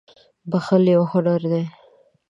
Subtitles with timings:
[0.49, 1.63] •بښل یو هنر دی.